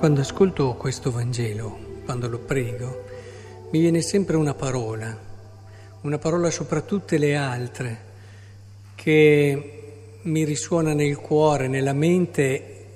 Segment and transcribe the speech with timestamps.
[0.00, 3.04] Quando ascolto questo Vangelo, quando lo prego,
[3.70, 5.14] mi viene sempre una parola,
[6.00, 8.00] una parola sopra tutte le altre,
[8.94, 12.86] che mi risuona nel cuore, nella mente,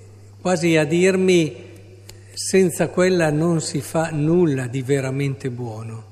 [0.41, 2.01] quasi a dirmi
[2.33, 6.05] senza quella non si fa nulla di veramente buono,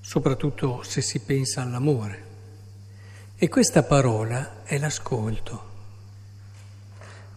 [0.00, 2.24] soprattutto se si pensa all'amore.
[3.36, 5.69] E questa parola è l'ascolto.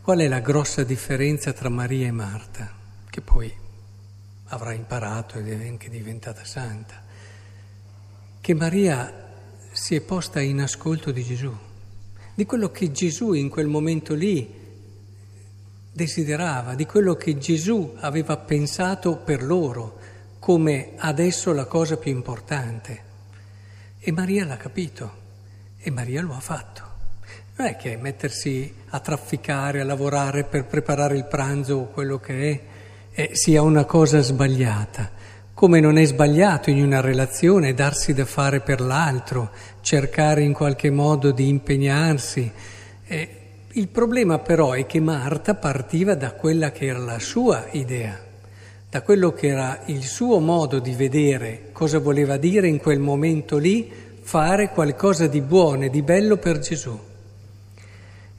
[0.04, 2.70] Qual è la grossa differenza tra Maria e Marta,
[3.10, 3.50] che poi
[4.48, 7.02] avrà imparato ed è anche diventata santa?
[8.42, 9.32] Che Maria
[9.72, 11.56] si è posta in ascolto di Gesù,
[12.36, 14.54] di quello che Gesù in quel momento lì
[15.94, 20.00] desiderava, di quello che Gesù aveva pensato per loro
[20.38, 23.04] come adesso la cosa più importante.
[24.00, 25.14] E Maria l'ha capito
[25.78, 26.92] e Maria lo ha fatto.
[27.56, 32.50] Non è che mettersi a trafficare, a lavorare per preparare il pranzo o quello che
[32.50, 32.60] è,
[33.12, 35.12] eh, sia una cosa sbagliata.
[35.54, 39.52] Come non è sbagliato in una relazione darsi da fare per l'altro,
[39.82, 42.52] cercare in qualche modo di impegnarsi.
[43.06, 43.30] Eh,
[43.73, 48.20] il problema però è che Marta partiva da quella che era la sua idea,
[48.90, 53.60] da quello che era il suo modo di vedere cosa voleva dire in quel momento
[53.60, 57.12] lì fare qualcosa di buono e di bello per Gesù.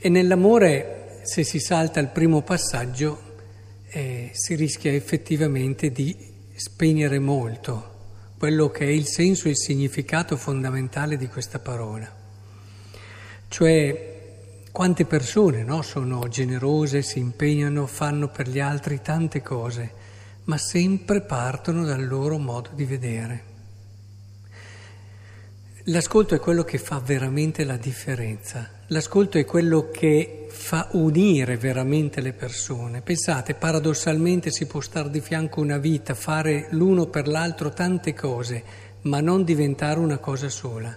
[0.05, 3.37] E nell'amore, se si salta il primo passaggio,
[3.87, 6.15] eh, si rischia effettivamente di
[6.55, 7.93] spegnere molto
[8.37, 12.07] quello che è il senso e il significato fondamentale di questa parola.
[13.49, 19.91] Cioè, quante persone no, sono generose, si impegnano, fanno per gli altri tante cose,
[20.45, 23.54] ma sempre partono dal loro modo di vedere.
[25.89, 32.23] L'ascolto è quello che fa veramente la differenza, l'ascolto è quello che fa unire veramente
[32.23, 33.03] le persone.
[33.03, 38.65] Pensate, paradossalmente si può stare di fianco una vita, fare l'uno per l'altro tante cose,
[39.03, 40.97] ma non diventare una cosa sola,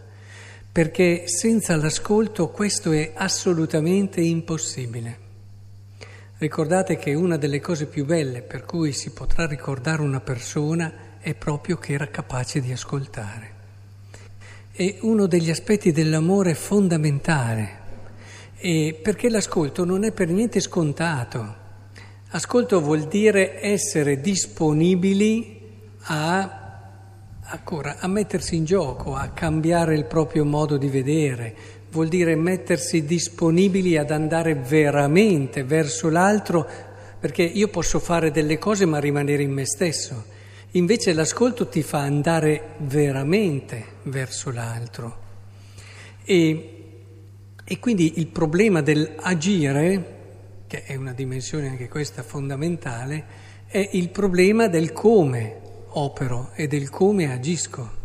[0.72, 5.18] perché senza l'ascolto questo è assolutamente impossibile.
[6.38, 11.34] Ricordate che una delle cose più belle per cui si potrà ricordare una persona è
[11.34, 13.56] proprio che era capace di ascoltare
[14.78, 17.80] è uno degli aspetti dell'amore fondamentale,
[19.02, 21.56] perché l'ascolto non è per niente scontato.
[22.30, 25.60] Ascolto vuol dire essere disponibili
[26.02, 26.92] a,
[27.42, 31.56] ancora, a mettersi in gioco, a cambiare il proprio modo di vedere,
[31.90, 36.68] vuol dire mettersi disponibili ad andare veramente verso l'altro,
[37.20, 40.36] perché io posso fare delle cose ma rimanere in me stesso.
[40.78, 45.26] Invece l'ascolto ti fa andare veramente verso l'altro.
[46.24, 46.74] E,
[47.64, 50.16] e quindi il problema dell'agire,
[50.68, 53.26] che è una dimensione anche questa fondamentale,
[53.66, 55.56] è il problema del come
[55.90, 57.96] opero e del come agisco.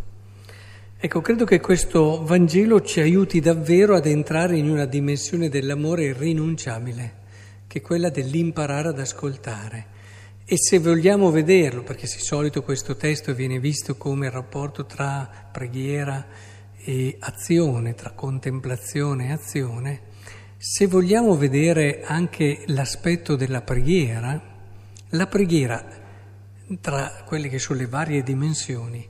[0.96, 7.14] Ecco, credo che questo Vangelo ci aiuti davvero ad entrare in una dimensione dell'amore irrinunciabile,
[7.66, 9.91] che è quella dell'imparare ad ascoltare.
[10.44, 15.48] E se vogliamo vederlo, perché di solito questo testo viene visto come il rapporto tra
[15.50, 16.26] preghiera
[16.76, 20.00] e azione, tra contemplazione e azione,
[20.56, 24.40] se vogliamo vedere anche l'aspetto della preghiera,
[25.10, 25.84] la preghiera,
[26.80, 29.08] tra quelle che sono le varie dimensioni,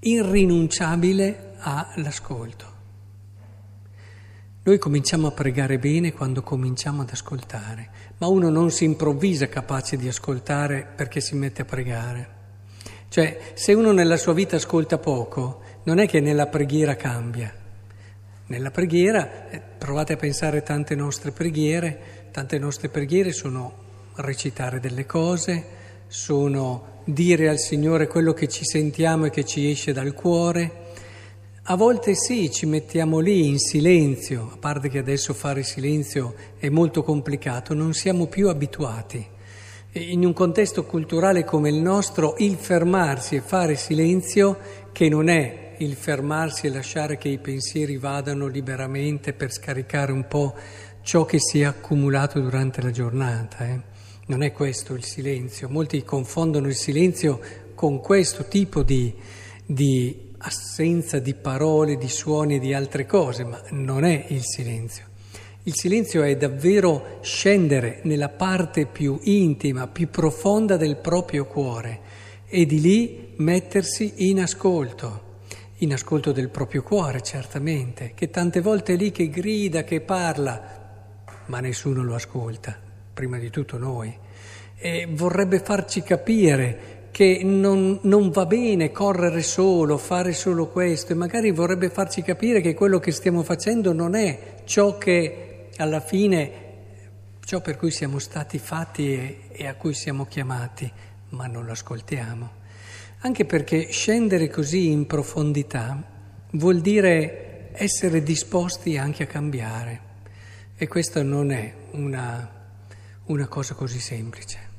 [0.00, 2.73] irrinunciabile all'ascolto.
[4.66, 9.98] Noi cominciamo a pregare bene quando cominciamo ad ascoltare, ma uno non si improvvisa capace
[9.98, 12.28] di ascoltare perché si mette a pregare.
[13.10, 17.52] Cioè, se uno nella sua vita ascolta poco, non è che nella preghiera cambia.
[18.46, 23.74] Nella preghiera, eh, provate a pensare tante nostre preghiere, tante nostre preghiere sono
[24.14, 25.62] recitare delle cose,
[26.06, 30.83] sono dire al Signore quello che ci sentiamo e che ci esce dal cuore,
[31.66, 36.68] a volte sì, ci mettiamo lì in silenzio, a parte che adesso fare silenzio è
[36.68, 39.26] molto complicato, non siamo più abituati.
[39.92, 44.58] In un contesto culturale come il nostro, il fermarsi e fare silenzio,
[44.92, 50.26] che non è il fermarsi e lasciare che i pensieri vadano liberamente per scaricare un
[50.28, 50.54] po'
[51.00, 53.66] ciò che si è accumulato durante la giornata.
[53.66, 53.80] Eh.
[54.26, 55.70] Non è questo il silenzio.
[55.70, 57.40] Molti confondono il silenzio
[57.74, 59.14] con questo tipo di,
[59.64, 65.04] di assenza di parole, di suoni e di altre cose, ma non è il silenzio.
[65.64, 72.00] Il silenzio è davvero scendere nella parte più intima, più profonda del proprio cuore
[72.46, 75.38] e di lì mettersi in ascolto,
[75.78, 80.82] in ascolto del proprio cuore certamente, che tante volte è lì che grida, che parla,
[81.46, 82.78] ma nessuno lo ascolta,
[83.14, 84.14] prima di tutto noi.
[84.76, 91.14] e vorrebbe farci capire che non, non, va bene correre solo, fare solo questo e
[91.14, 96.50] magari vorrebbe farci capire che quello che stiamo facendo non è ciò che alla fine,
[97.44, 100.90] ciò per cui siamo stati fatti e, e a cui siamo chiamati,
[101.28, 102.50] ma non lo ascoltiamo.
[103.20, 106.02] Anche perché scendere così in profondità
[106.54, 110.00] vuol dire essere disposti anche a cambiare
[110.76, 112.50] e questa non è una,
[113.26, 114.73] una cosa così semplice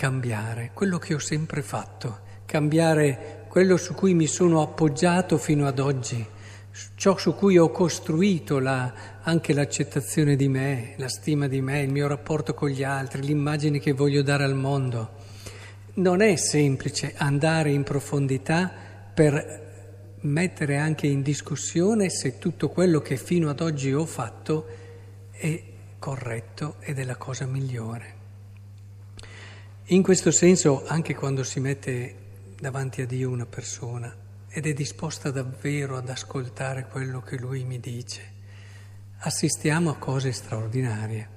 [0.00, 5.78] cambiare quello che ho sempre fatto, cambiare quello su cui mi sono appoggiato fino ad
[5.78, 6.24] oggi,
[6.94, 11.92] ciò su cui ho costruito la, anche l'accettazione di me, la stima di me, il
[11.92, 15.16] mio rapporto con gli altri, l'immagine che voglio dare al mondo.
[15.96, 18.72] Non è semplice andare in profondità
[19.12, 24.66] per mettere anche in discussione se tutto quello che fino ad oggi ho fatto
[25.30, 25.62] è
[25.98, 28.19] corretto ed è la cosa migliore.
[29.92, 32.14] In questo senso, anche quando si mette
[32.60, 34.14] davanti a Dio una persona
[34.48, 38.22] ed è disposta davvero ad ascoltare quello che Lui mi dice,
[39.18, 41.28] assistiamo a cose straordinarie.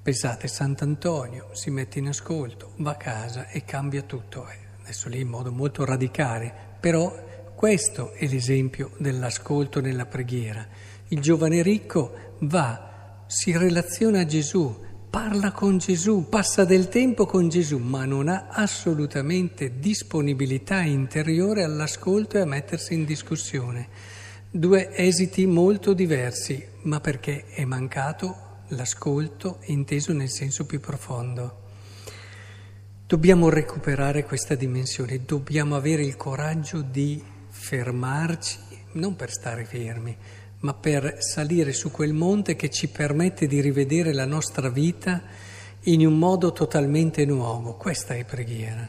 [0.00, 5.20] Pensate, Sant'Antonio si mette in ascolto, va a casa e cambia tutto, eh, adesso lì
[5.20, 10.66] in modo molto radicale, però questo è l'esempio dell'ascolto nella preghiera.
[11.08, 17.48] Il giovane ricco va, si relaziona a Gesù, parla con Gesù, passa del tempo con
[17.48, 23.88] Gesù, ma non ha assolutamente disponibilità interiore all'ascolto e a mettersi in discussione.
[24.48, 31.58] Due esiti molto diversi, ma perché è mancato l'ascolto inteso nel senso più profondo.
[33.04, 38.58] Dobbiamo recuperare questa dimensione, dobbiamo avere il coraggio di fermarci,
[38.92, 40.16] non per stare fermi,
[40.60, 45.22] ma per salire su quel monte che ci permette di rivedere la nostra vita
[45.84, 47.74] in un modo totalmente nuovo.
[47.74, 48.88] Questa è preghiera,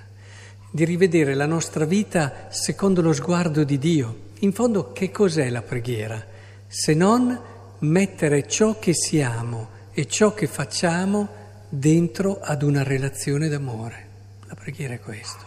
[0.69, 4.29] di rivedere la nostra vita secondo lo sguardo di Dio.
[4.39, 6.25] In fondo che cos'è la preghiera?
[6.67, 7.39] Se non
[7.79, 11.39] mettere ciò che siamo e ciò che facciamo
[11.69, 14.07] dentro ad una relazione d'amore.
[14.47, 15.45] La preghiera è questo.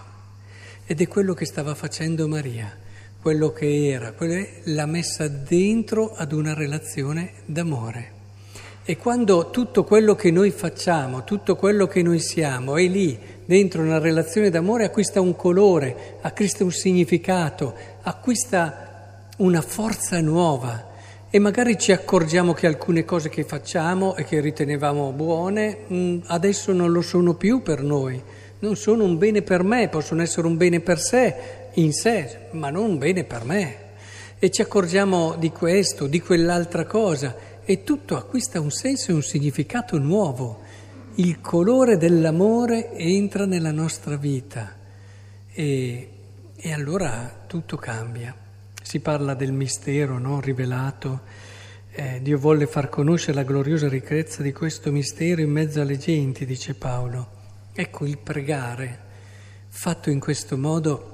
[0.86, 2.82] Ed è quello che stava facendo Maria
[3.24, 4.12] quello che era,
[4.64, 8.10] l'ha messa dentro ad una relazione d'amore.
[8.84, 13.80] E quando tutto quello che noi facciamo, tutto quello che noi siamo è lì, dentro
[13.80, 17.72] una relazione d'amore, acquista un colore, acquista un significato,
[18.02, 20.88] acquista una forza nuova.
[21.30, 26.74] E magari ci accorgiamo che alcune cose che facciamo e che ritenevamo buone, mm, adesso
[26.74, 28.22] non lo sono più per noi,
[28.58, 32.70] non sono un bene per me, possono essere un bene per sé, in sé, ma
[32.70, 33.76] non bene per me.
[34.38, 37.34] E ci accorgiamo di questo, di quell'altra cosa,
[37.64, 40.60] e tutto acquista un senso e un significato nuovo.
[41.16, 44.74] Il colore dell'amore entra nella nostra vita
[45.52, 46.08] e,
[46.56, 48.34] e allora tutto cambia.
[48.82, 50.40] Si parla del mistero no?
[50.40, 51.20] rivelato.
[51.90, 56.44] Eh, Dio volle far conoscere la gloriosa ricchezza di questo mistero in mezzo alle genti,
[56.44, 57.28] dice Paolo.
[57.72, 58.98] Ecco il pregare,
[59.68, 61.13] fatto in questo modo,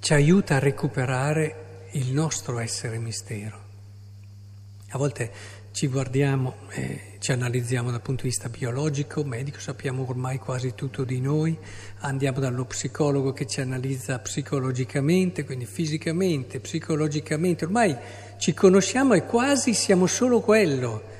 [0.00, 3.60] ci aiuta a recuperare il nostro essere mistero.
[4.90, 10.38] A volte ci guardiamo, eh, ci analizziamo dal punto di vista biologico, medico, sappiamo ormai
[10.38, 11.56] quasi tutto di noi,
[12.00, 17.96] andiamo dallo psicologo che ci analizza psicologicamente, quindi fisicamente, psicologicamente, ormai
[18.38, 21.10] ci conosciamo e quasi siamo solo quello.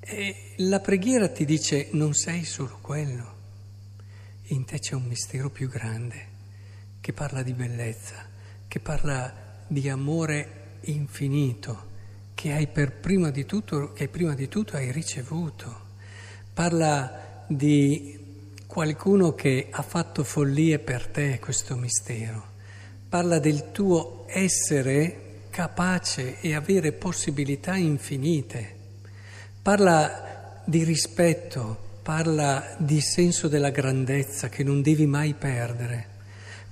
[0.00, 3.34] E la preghiera ti dice non sei solo quello,
[4.48, 6.29] in te c'è un mistero più grande
[7.00, 8.26] che parla di bellezza,
[8.68, 9.32] che parla
[9.66, 11.88] di amore infinito,
[12.34, 15.88] che hai prima di tutto, che prima di tutto hai ricevuto.
[16.52, 18.18] Parla di
[18.66, 22.48] qualcuno che ha fatto follie per te questo mistero.
[23.08, 28.76] Parla del tuo essere capace e avere possibilità infinite.
[29.62, 36.18] Parla di rispetto, parla di senso della grandezza che non devi mai perdere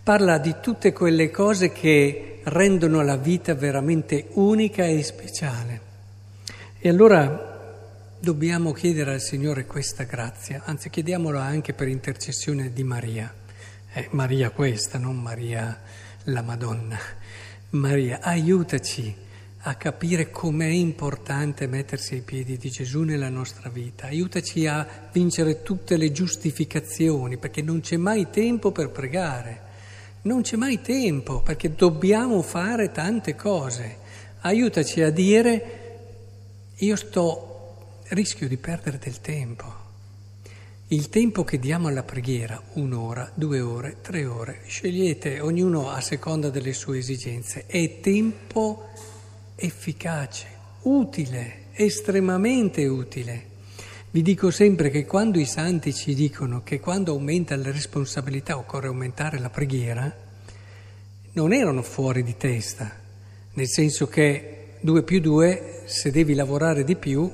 [0.08, 5.80] parla di tutte quelle cose che rendono la vita veramente unica e speciale.
[6.78, 13.30] E allora dobbiamo chiedere al Signore questa grazia, anzi chiediamola anche per intercessione di Maria.
[13.92, 15.78] Eh, Maria questa, non Maria
[16.22, 16.96] la Madonna.
[17.72, 19.14] Maria, aiutaci
[19.58, 25.62] a capire com'è importante mettersi ai piedi di Gesù nella nostra vita, aiutaci a vincere
[25.62, 29.66] tutte le giustificazioni, perché non c'è mai tempo per pregare.
[30.22, 33.98] Non c'è mai tempo perché dobbiamo fare tante cose.
[34.40, 35.78] Aiutaci a dire
[36.76, 39.86] io sto, rischio di perdere del tempo.
[40.88, 46.50] Il tempo che diamo alla preghiera, un'ora, due ore, tre ore, scegliete ognuno a seconda
[46.50, 48.88] delle sue esigenze, è tempo
[49.54, 50.46] efficace,
[50.82, 53.47] utile, estremamente utile.
[54.18, 58.88] Vi dico sempre che quando i santi ci dicono che quando aumenta la responsabilità occorre
[58.88, 60.12] aumentare la preghiera,
[61.34, 62.90] non erano fuori di testa,
[63.52, 67.30] nel senso che due più due, se devi lavorare di più,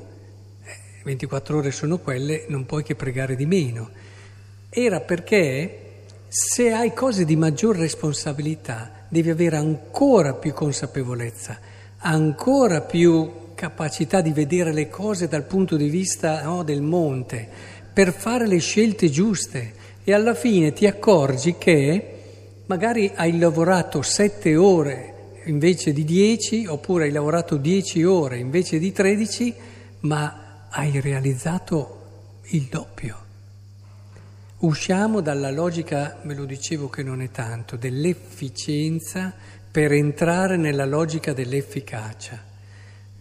[1.05, 3.89] 24 ore sono quelle, non puoi che pregare di meno.
[4.69, 11.59] Era perché se hai cose di maggior responsabilità devi avere ancora più consapevolezza,
[11.97, 17.49] ancora più capacità di vedere le cose dal punto di vista no, del monte,
[17.93, 22.15] per fare le scelte giuste e alla fine ti accorgi che
[22.67, 25.13] magari hai lavorato sette ore
[25.45, 29.55] invece di dieci, oppure hai lavorato dieci ore invece di tredici,
[30.01, 32.01] ma hai realizzato
[32.49, 33.23] il doppio.
[34.59, 39.33] Usciamo dalla logica, ve lo dicevo che non è tanto, dell'efficienza
[39.71, 42.54] per entrare nella logica dell'efficacia.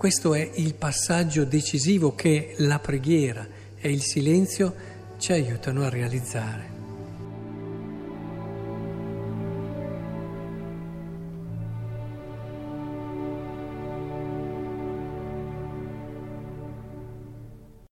[0.03, 3.47] Questo è il passaggio decisivo che la preghiera
[3.79, 4.75] e il silenzio
[5.17, 6.72] ci aiutano a realizzare.